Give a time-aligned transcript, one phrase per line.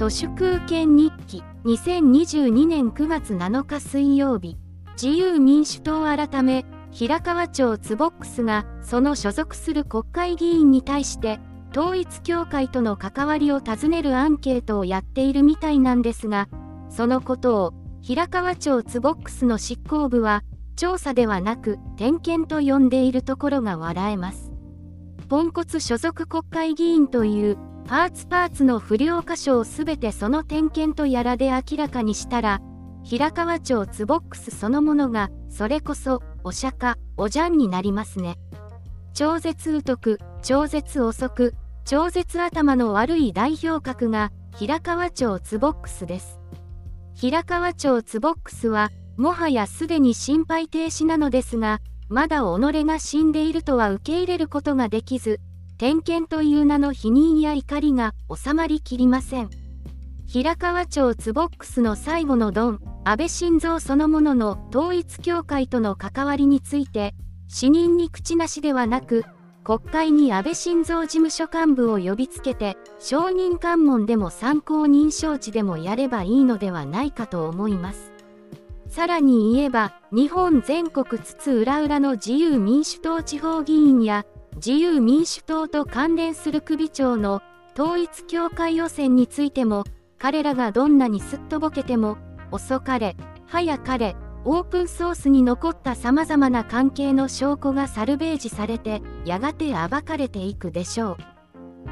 [0.00, 4.56] 都市空権日記2022年9月7日水曜日。
[4.94, 11.38] 自由民主党改め平川町ツボックスがその所属する国会議員に対して
[11.76, 16.48] 統一教会との関わりを尋ねるアンケートをやっているみたいなんですが
[16.88, 20.44] そのことを平川町ツボックスの執行部は
[20.76, 24.50] 調査ではなく点検と呼んでいるところが笑えます。
[25.28, 27.58] ポンコツ所属国会議員という
[27.90, 32.60] パーツパーツの不良箇所をすべてその点検とやらで明らかにしたら
[33.02, 38.36] 平川町ツボックスそのものがそれこそお釈迦おじゃんになりますね。
[39.12, 41.54] 超絶疎く超絶遅く
[41.84, 46.38] 超絶頭の悪い代表格が平川町ツボックスです。
[47.16, 55.40] 平川町ツボックスはもはやすでに心肺停止なのですがまだ己が死んでいるとは受け入れることができず
[55.80, 59.48] 点検という名の否認や怒りが収まりきりません。
[60.26, 67.14] 平川町ツボックスの最後のドン安倍晋三そのものの統一教会との関わりについて
[67.48, 69.24] 死人に口なしではなく
[69.64, 78.12] 国会に安倍晋三事務所幹部を呼びつけて証人喚問でも参考人招致でもやればいいのではないかと思います。
[78.90, 87.42] さらに言えば日本全国津々浦々の自由民主党地方議員や自由民主党と関連する首長の
[87.78, 89.84] 統一教会予選についても
[90.18, 92.18] 彼らがどんなにすっとぼけても
[92.50, 101.16] 遅かれ早かれオープンソースに残ったさまざまな関係の証拠がサルベージされてやがて暴かれていくでしょう。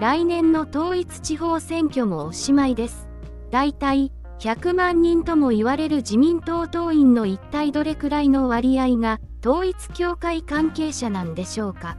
[0.00, 3.08] 来年の統一地方選挙もおしまいです。
[3.50, 11.96] だいたい100万人とも言われる自民党党員の一体どれくらいの割合が統一教会関係者なんでしょうか。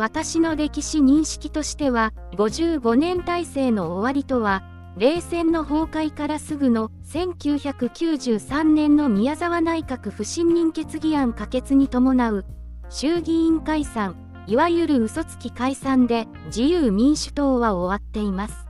[0.00, 4.64] 私の歴史認識としては55年体制の終わりとは
[4.96, 12.46] 冷戦の崩壊からすぐの1993年の宮沢内閣不信任決議案可決に伴う
[12.88, 14.16] 衆議院解散
[14.46, 18.66] いわゆる嘘つき解散で自由民主党は終わっています。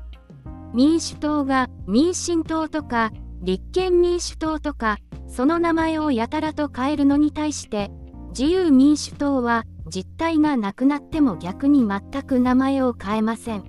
[0.74, 3.12] 民主党が民進党とか
[3.42, 4.98] 立憲民主党とか
[5.28, 7.92] その名前をやたらと変えるのに対して
[8.30, 13.64] 自由民主党は実態がなくなっても逆に全く名前を変えません。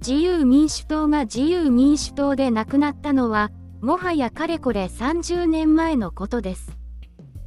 [0.00, 6.76] 自由民主党が自由民主党でなくなったのはもはやかれこれ30年前のことです。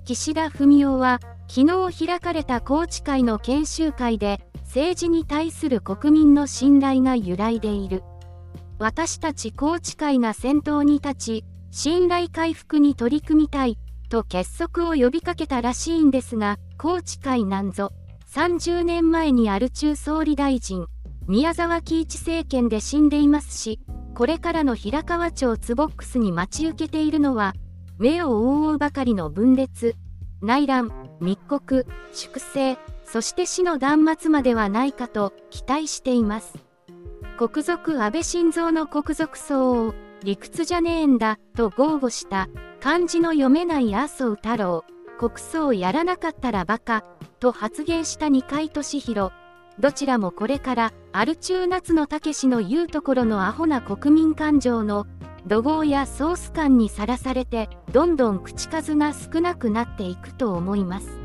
[0.06, 8.04] 岸田文雄は昨日開かれた宏池会の研修会で政治に対する国民の信頼が揺らいでいる。
[8.78, 13.78] 私たち宏池会が先頭に立ち信頼回復に取り組みたい。
[14.10, 17.92] と結束を呼びかけたらしいんですが宏池会なんぞ
[18.34, 20.88] 30年前にアル中総理大臣
[21.28, 23.80] 宮沢喜一政権で死んでいますし
[24.16, 27.54] これからの平川町ツボックスに待ち受けているのは
[28.00, 29.96] 目を覆うばかりの分裂
[30.42, 30.92] 内乱
[31.22, 36.54] 密告粛清そして死の断末まではないかと期待しています。
[37.40, 39.94] 国賊安倍晋三の国賊層を
[40.24, 42.50] 理屈じゃねえんだと豪語した
[42.82, 44.84] 漢字の読めない麻生太郎。
[45.18, 47.04] 国葬やらなかったらバカ
[47.40, 49.32] と発言した二階俊博。
[49.80, 55.08] どちらもこれからアル中夏のたけしの言うところのアホな国民感情の
[55.48, 61.18] 怒号やソース感にさらされてどんどん口数が少なくなっていくと思います。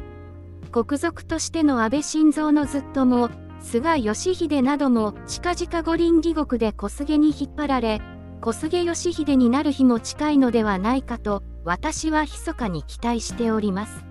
[0.71, 3.31] 国賊としての安倍晋三のずっとも
[3.61, 8.01] 菅義偉なども近々五輪義国で小菅に引っ張られ
[8.45, 14.05] 小菅義偉になる日も近いのではないかと私は密かに期待しております。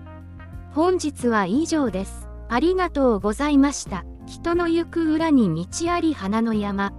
[0.72, 2.26] 本日は以上です。
[2.48, 4.04] ありがとうございました。
[4.26, 6.92] 人の行く裏に道あり花の山。